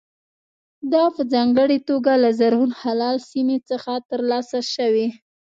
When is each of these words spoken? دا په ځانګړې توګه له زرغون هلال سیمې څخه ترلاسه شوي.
دا 0.93 1.03
په 1.15 1.21
ځانګړې 1.33 1.77
توګه 1.89 2.11
له 2.23 2.29
زرغون 2.39 2.71
هلال 2.81 3.17
سیمې 3.31 3.57
څخه 3.69 3.91
ترلاسه 4.09 4.59
شوي. 4.75 5.07